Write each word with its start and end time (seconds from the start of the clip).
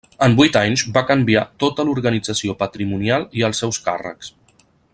En 0.27 0.35
vuit 0.37 0.55
anys 0.61 0.83
va 0.95 1.03
canviar 1.11 1.43
tota 1.63 1.85
l'organització 1.89 2.55
patrimonial 2.63 3.27
i 3.41 3.45
els 3.51 3.61
seus 3.65 3.81
càrrecs. 3.91 4.33